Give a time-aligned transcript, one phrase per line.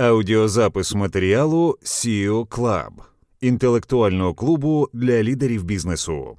[0.00, 2.90] Аудіозапис матеріалу SEO Club
[3.40, 6.36] інтелектуального клубу для лідерів бізнесу.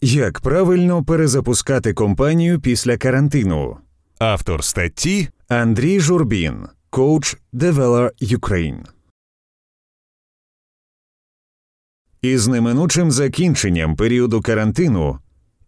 [0.00, 3.76] Як правильно перезапускати компанію після карантину?
[4.18, 8.84] Автор статті Андрій Журбін, коуч Developer Ukraine.
[12.22, 15.18] Із неминучим закінченням періоду карантину,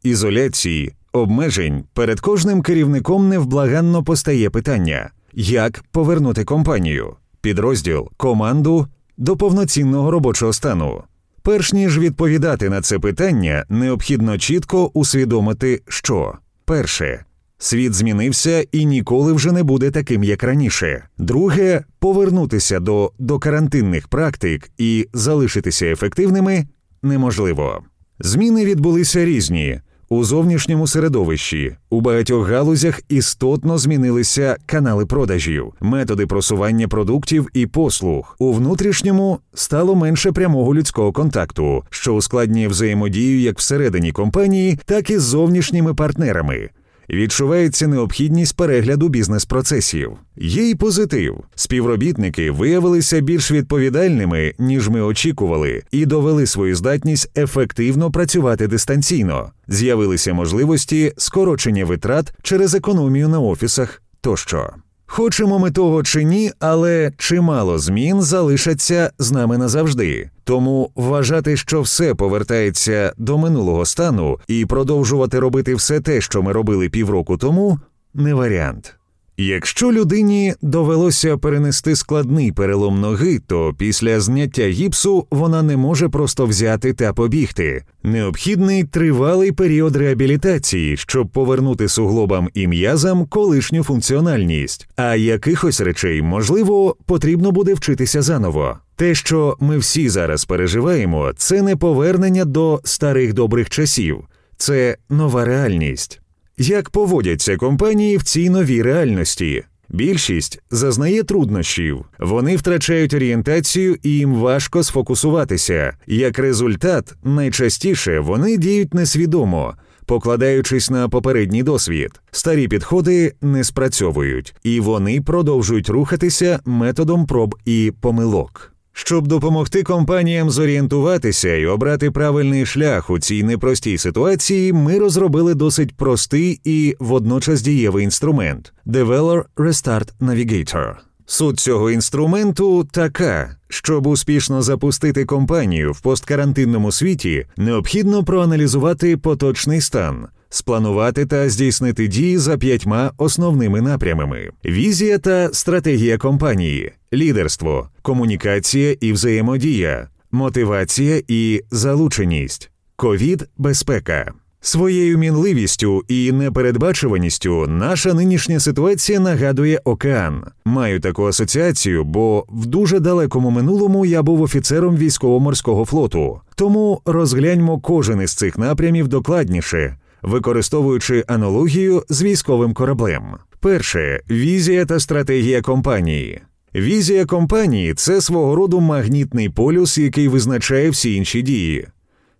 [0.02, 10.10] ізоляції, обмежень перед кожним керівником невблаганно постає питання як повернути компанію, підрозділ, команду до повноцінного
[10.10, 11.02] робочого стану.
[11.42, 17.24] Перш ніж відповідати на це питання, необхідно чітко усвідомити, що перше.
[17.59, 21.04] Світ змінився і ніколи вже не буде таким, як раніше.
[21.18, 26.66] Друге повернутися до докарантинних практик і залишитися ефективними
[27.02, 27.82] неможливо.
[28.18, 36.88] Зміни відбулися різні, у зовнішньому середовищі у багатьох галузях істотно змінилися канали продажів, методи просування
[36.88, 38.36] продуктів і послуг.
[38.38, 45.18] У внутрішньому стало менше прямого людського контакту, що ускладнює взаємодію як всередині компанії, так і
[45.18, 46.70] з зовнішніми партнерами
[47.10, 50.12] відчувається необхідність перегляду бізнес-процесів.
[50.37, 51.45] Є й позитив.
[51.54, 59.50] Співробітники виявилися більш відповідальними, ніж ми очікували, і довели свою здатність ефективно працювати дистанційно.
[59.68, 64.70] З'явилися можливості скорочення витрат через економію на офісах тощо.
[65.10, 70.31] Хочемо ми того чи ні, але чимало змін залишаться з нами назавжди.
[70.44, 76.53] Тому вважати, що все повертається до минулого стану, і продовжувати робити все те, що ми
[76.53, 77.78] робили півроку тому,
[78.15, 78.97] не варіант.
[79.41, 86.47] Якщо людині довелося перенести складний перелом ноги, то після зняття гіпсу вона не може просто
[86.47, 87.84] взяти та побігти.
[88.03, 94.88] Необхідний тривалий період реабілітації, щоб повернути суглобам і м'язам колишню функціональність.
[94.97, 98.78] А якихось речей, можливо, потрібно буде вчитися заново.
[98.97, 104.19] Те, що ми всі зараз переживаємо, це не повернення до старих добрих часів,
[104.56, 106.21] це нова реальність.
[106.61, 109.65] Як поводяться компанії в цій новій реальності?
[109.89, 115.97] Більшість зазнає труднощів, вони втрачають орієнтацію і їм важко сфокусуватися.
[116.07, 119.75] Як результат, найчастіше вони діють несвідомо,
[120.07, 122.11] покладаючись на попередній досвід.
[122.31, 128.73] Старі підходи не спрацьовують, і вони продовжують рухатися методом проб і помилок.
[129.00, 135.97] Щоб допомогти компаніям зорієнтуватися і обрати правильний шлях у цій непростій ситуації, ми розробили досить
[135.97, 140.94] простий і водночас дієвий інструмент Developer Restart Navigator.
[141.26, 150.26] Суть цього інструменту така, щоб успішно запустити компанію в посткарантинному світі, необхідно проаналізувати поточний стан,
[150.48, 159.12] спланувати та здійснити дії за п'ятьма основними напрямами: візія та стратегія компанії, лідерство, комунікація і
[159.12, 164.32] взаємодія, мотивація і залученість, ковід, безпека.
[164.60, 170.44] Своєю мінливістю і непередбачуваністю наша нинішня ситуація нагадує океан.
[170.65, 176.41] Маю таку асоціацію, бо в дуже далекому минулому я був офіцером військово-морського флоту.
[176.54, 183.37] Тому розгляньмо кожен із цих напрямів докладніше, використовуючи аналогію з військовим кораблем.
[183.61, 186.41] Перше візія та стратегія компанії.
[186.75, 191.89] Візія компанії це свого роду магнітний полюс, який визначає всі інші дії.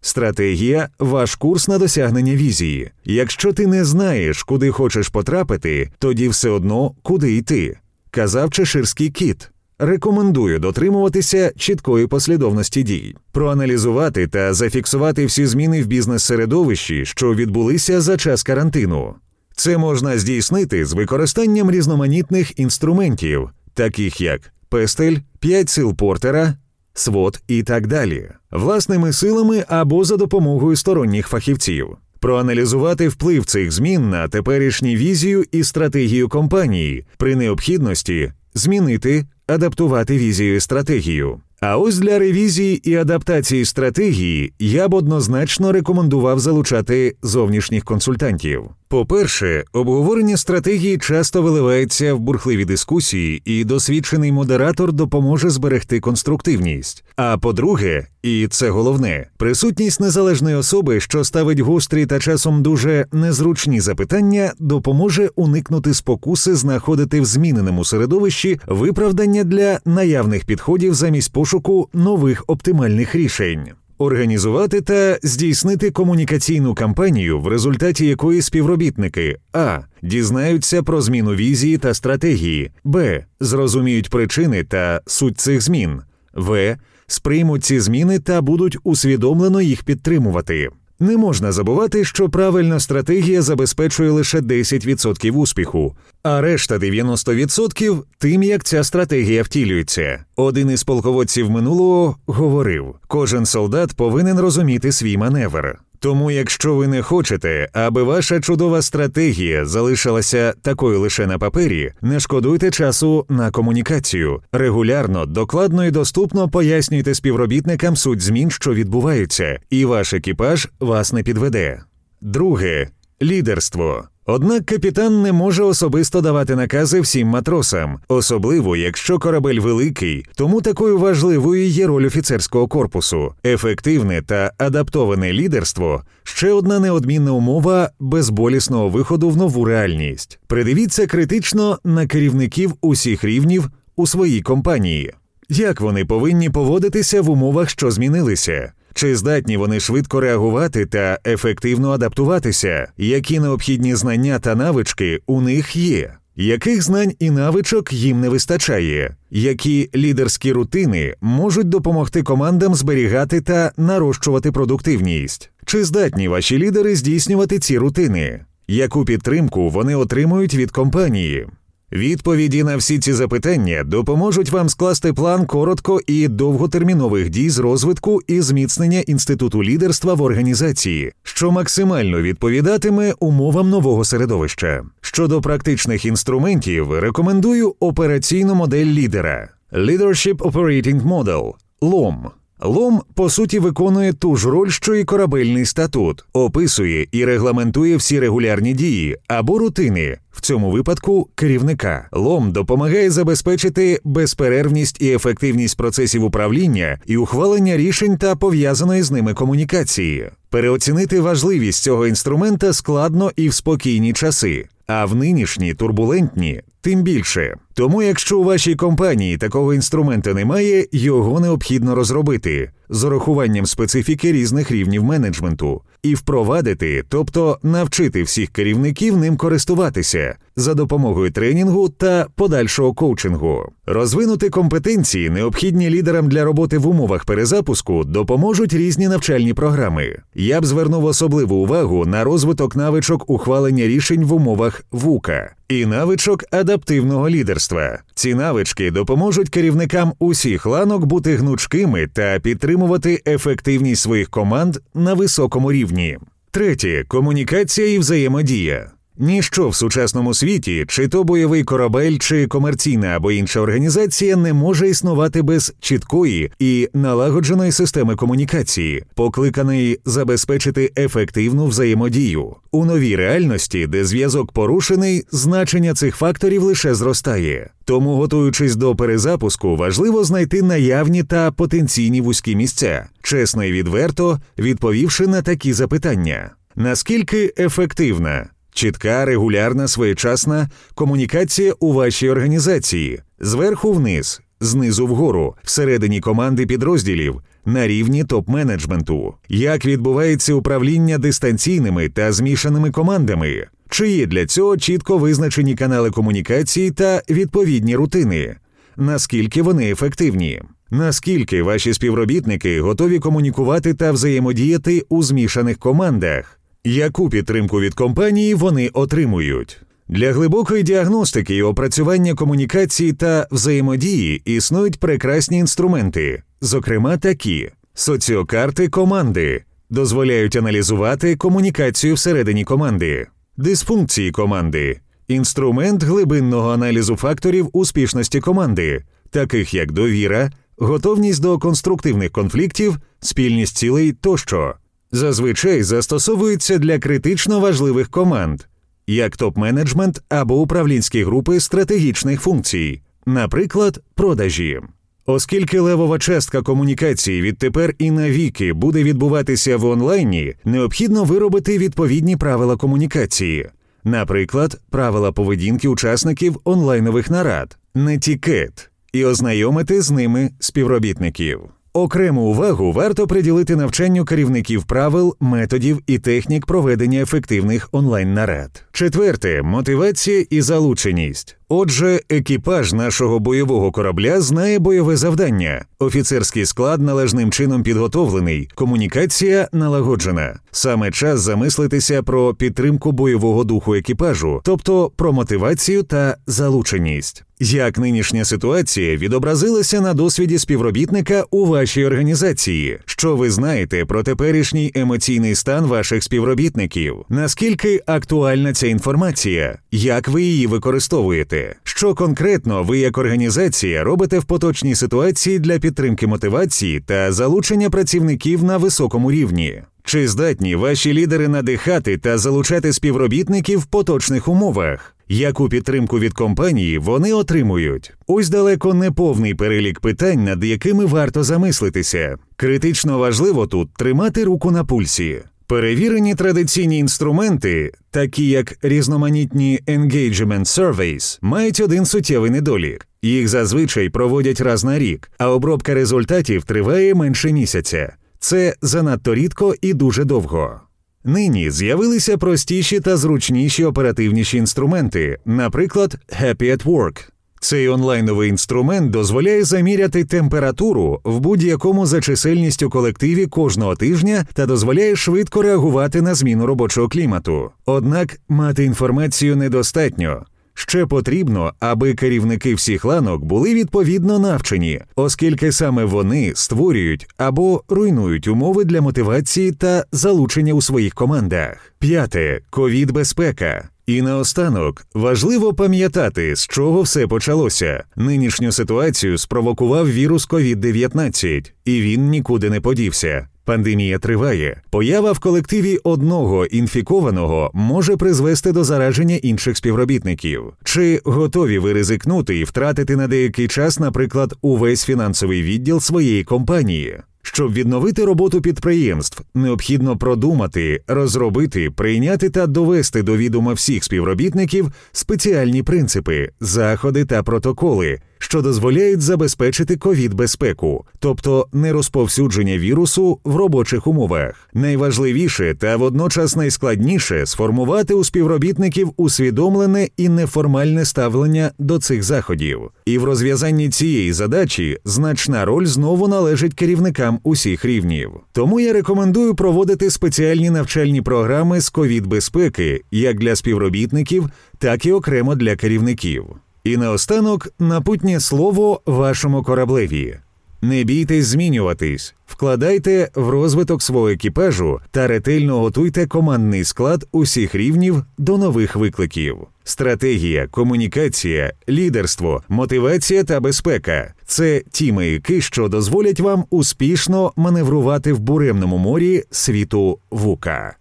[0.01, 2.91] Стратегія ваш курс на досягнення візії.
[3.05, 7.79] Якщо ти не знаєш, куди хочеш потрапити, тоді все одно куди йти.
[8.11, 9.51] Казав Чеширський кіт.
[9.81, 18.17] Рекомендую дотримуватися чіткої послідовності дій, проаналізувати та зафіксувати всі зміни в бізнес-середовищі, що відбулися за
[18.17, 19.15] час карантину.
[19.57, 26.55] Це можна здійснити з використанням різноманітних інструментів, таких як пестель, п'ять сил портера,
[26.95, 31.89] свод і так далі, власними силами або за допомогою сторонніх фахівців.
[32.21, 40.57] Проаналізувати вплив цих змін на теперішню візію і стратегію компанії при необхідності змінити, адаптувати візію
[40.57, 41.41] і стратегію.
[41.61, 48.71] А ось для ревізії і адаптації стратегії я б однозначно рекомендував залучати зовнішніх консультантів.
[48.91, 57.05] По-перше, обговорення стратегії часто виливається в бурхливі дискусії, і досвідчений модератор допоможе зберегти конструктивність.
[57.17, 63.81] А по-друге, і це головне, присутність незалежної особи, що ставить гострі та часом дуже незручні
[63.81, 72.45] запитання, допоможе уникнути спокуси знаходити в зміненому середовищі виправдання для наявних підходів замість пошуку нових
[72.47, 73.69] оптимальних рішень.
[73.99, 79.79] Організувати та здійснити комунікаційну кампанію, в результаті якої співробітники а.
[80.03, 83.25] Дізнаються про зміну візії та стратегії, б.
[83.41, 86.01] Зрозуміють причини та суть цих змін,
[86.35, 86.77] в.
[87.07, 90.69] Сприймуть ці зміни та будуть усвідомлено їх підтримувати.
[91.01, 98.65] Не можна забувати, що правильна стратегія забезпечує лише 10% успіху, а решта 90% тим, як
[98.65, 100.25] ця стратегія втілюється.
[100.37, 105.79] Один із полководців минулого говорив: кожен солдат повинен розуміти свій маневр.
[106.01, 112.21] Тому, якщо ви не хочете, аби ваша чудова стратегія залишилася такою лише на папері, не
[112.21, 114.41] шкодуйте часу на комунікацію.
[114.53, 121.23] Регулярно, докладно і доступно пояснюйте співробітникам суть змін, що відбуваються, і ваш екіпаж вас не
[121.23, 121.83] підведе.
[122.21, 122.89] Друге
[123.23, 124.09] лідерство.
[124.31, 130.99] Однак капітан не може особисто давати накази всім матросам, особливо якщо корабель великий, тому такою
[130.99, 133.35] важливою є роль офіцерського корпусу.
[133.45, 140.39] Ефективне та адаптоване лідерство ще одна неодмінна умова безболісного виходу в нову реальність.
[140.47, 145.15] Придивіться критично на керівників усіх рівнів у своїй компанії.
[145.49, 148.73] Як вони повинні поводитися в умовах, що змінилися?
[148.95, 152.89] Чи здатні вони швидко реагувати та ефективно адаптуватися?
[152.97, 156.13] Які необхідні знання та навички у них є?
[156.41, 159.17] Яких знань і навичок їм не вистачає?
[159.31, 165.51] Які лідерські рутини можуть допомогти командам зберігати та нарощувати продуктивність?
[165.65, 168.45] Чи здатні ваші лідери здійснювати ці рутини?
[168.69, 171.47] Яку підтримку вони отримують від компанії?
[171.93, 178.21] Відповіді на всі ці запитання допоможуть вам скласти план коротко і довготермінових дій з розвитку
[178.27, 184.83] і зміцнення інституту лідерства в організації, що максимально відповідатиме умовам нового середовища.
[185.01, 191.53] Щодо практичних інструментів, рекомендую операційну модель лідера Leadership Operating Model–
[191.83, 192.38] LOM.
[192.61, 198.21] Лом, по суті, виконує ту ж роль, що і корабельний статут, описує і регламентує всі
[198.21, 202.09] регулярні дії або рутини, в цьому випадку керівника.
[202.13, 209.35] Лом допомагає забезпечити безперервність і ефективність процесів управління і ухвалення рішень та пов'язаної з ними
[209.35, 210.31] комунікації.
[210.51, 217.57] Переоцінити важливість цього інструмента складно і в спокійні часи, а в нинішні турбулентні тим більше.
[217.75, 224.71] Тому, якщо у вашій компанії такого інструменту немає, його необхідно розробити з урахуванням специфіки різних
[224.71, 232.95] рівнів менеджменту і впровадити, тобто навчити всіх керівників ним користуватися за допомогою тренінгу та подальшого
[232.95, 233.73] коучингу.
[233.87, 240.17] Розвинути компетенції, необхідні лідерам для роботи в умовах перезапуску, допоможуть різні навчальні програми.
[240.35, 246.45] Я б звернув особливу увагу на розвиток навичок ухвалення рішень в умовах ВУКа і навичок
[246.51, 247.99] адаптивного лідерства.
[248.15, 255.73] Ці навички допоможуть керівникам усіх ланок бути гнучкими та підтримувати ефективність своїх команд на високому
[255.73, 256.19] рівні.
[256.51, 258.91] Третє комунікація і взаємодія.
[259.21, 264.89] Ніщо в сучасному світі, чи то бойовий корабель, чи комерційна або інша організація не може
[264.89, 274.05] існувати без чіткої і налагодженої системи комунікації, покликаної забезпечити ефективну взаємодію у новій реальності, де
[274.05, 277.71] зв'язок порушений, значення цих факторів лише зростає.
[277.85, 285.27] Тому, готуючись до перезапуску, важливо знайти наявні та потенційні вузькі місця, чесно і відверто відповівши
[285.27, 288.49] на такі запитання: наскільки ефективна?
[288.79, 297.87] Чітка, регулярна, своєчасна комунікація у вашій організації зверху вниз, знизу вгору, всередині команди підрозділів, на
[297.87, 305.75] рівні топ-менеджменту, як відбувається управління дистанційними та змішаними командами, чи є для цього чітко визначені
[305.75, 308.57] канали комунікації та відповідні рутини,
[308.97, 310.63] наскільки вони ефективні.
[310.91, 316.58] Наскільки ваші співробітники готові комунікувати та взаємодіяти у змішаних командах?
[316.91, 319.81] Яку підтримку від компанії вони отримують?
[320.09, 327.71] Для глибокої діагностики і опрацювання комунікації та взаємодії існують прекрасні інструменти, зокрема такі.
[327.95, 333.27] Соціокарти команди, дозволяють аналізувати комунікацію всередині команди,
[333.57, 342.99] дисфункції команди, інструмент глибинного аналізу факторів успішності команди, таких як довіра, готовність до конструктивних конфліктів,
[343.21, 344.75] спільність цілей тощо
[345.13, 348.63] зазвичай застосовуються для критично важливих команд,
[349.07, 354.81] як топ-менеджмент або управлінські групи стратегічних функцій, наприклад, продажі.
[355.27, 362.77] Оскільки левова частка комунікації відтепер і навіки буде відбуватися в онлайні, необхідно виробити відповідні правила
[362.77, 363.69] комунікації,
[364.05, 371.61] наприклад, правила поведінки учасників онлайнових нарад, нетікет, і ознайомити з ними співробітників.
[371.99, 378.85] Окрему увагу варто приділити навчанню керівників правил, методів і технік проведення ефективних онлайн нарад.
[378.93, 381.57] Четверте мотивація і залученість.
[381.69, 385.85] Отже, екіпаж нашого бойового корабля знає бойове завдання.
[385.99, 390.59] Офіцерський склад належним чином підготовлений, комунікація налагоджена.
[390.71, 397.45] Саме час замислитися про підтримку бойового духу екіпажу, тобто про мотивацію та залученість.
[397.61, 402.99] Як нинішня ситуація відобразилася на досвіді співробітника у вашій організації?
[403.07, 407.17] Що ви знаєте про теперішній емоційний стан ваших співробітників?
[407.29, 409.79] Наскільки актуальна ця інформація?
[409.91, 411.77] Як ви її використовуєте?
[411.85, 418.65] Що конкретно ви як організація робите в поточній ситуації для підтримки мотивації та залучення працівників
[418.65, 419.83] на високому рівні?
[420.05, 425.15] Чи здатні ваші лідери надихати та залучати співробітників в поточних умовах?
[425.29, 428.13] Яку підтримку від компанії вони отримують?
[428.27, 432.37] Ось далеко не повний перелік питань, над якими варто замислитися.
[432.57, 435.39] Критично важливо тут тримати руку на пульсі.
[435.67, 443.09] Перевірені традиційні інструменти, такі як різноманітні engagement surveys, мають один суттєвий недолік.
[443.23, 448.17] Їх зазвичай проводять раз на рік, а обробка результатів триває менше місяця.
[448.39, 450.81] Це занадто рідко і дуже довго.
[451.29, 457.29] Нині з'явилися простіші та зручніші оперативніші інструменти, наприклад, Happy at Work.
[457.61, 465.17] Цей онлайновий інструмент дозволяє заміряти температуру в будь-якому за чисельністю колективі кожного тижня та дозволяє
[465.17, 467.71] швидко реагувати на зміну робочого клімату.
[467.87, 470.47] Однак мати інформацію недостатньо.
[470.81, 478.49] Ще потрібно, аби керівники всіх ланок були відповідно навчені, оскільки саме вони створюють або руйнують
[478.49, 481.93] умови для мотивації та залучення у своїх командах.
[481.99, 483.89] П'яте ковід безпека.
[484.07, 488.05] І наостанок важливо пам'ятати, з чого все почалося.
[488.17, 493.49] Нинішню ситуацію спровокував вірус COVID-19, і він нікуди не подівся.
[493.69, 494.81] Пандемія триває.
[494.91, 500.63] Поява в колективі одного інфікованого може призвести до зараження інших співробітників.
[500.85, 507.19] Чи готові ви ризикнути і втратити на деякий час, наприклад, увесь фінансовий відділ своєї компанії?
[507.43, 515.83] Щоб відновити роботу підприємств, необхідно продумати, розробити, прийняти та довести до відома всіх співробітників спеціальні
[515.83, 524.69] принципи, заходи та протоколи, що дозволяють забезпечити ковід-безпеку, тобто нерозповсюдження вірусу в робочих умовах.
[524.75, 532.81] Найважливіше та водночас найскладніше сформувати у співробітників усвідомлене і неформальне ставлення до цих заходів.
[533.05, 538.31] І в розв'язанні цієї задачі значна роль знову належить керівникам усіх рівнів.
[538.53, 545.55] Тому я рекомендую проводити спеціальні навчальні програми з ковід-безпеки як для співробітників, так і окремо
[545.55, 546.45] для керівників.
[546.89, 550.39] І наостанок напутнє слово вашому кораблеві.
[550.83, 558.25] Не бійтесь змінюватись, вкладайте в розвиток свого екіпажу та ретельно готуйте командний склад усіх рівнів
[558.39, 559.57] до нових викликів.
[559.85, 568.39] Стратегія, комунікація, лідерство, мотивація та безпека це ті маяки, що дозволять вам успішно маневрувати в
[568.39, 570.99] буремному морі світу вука.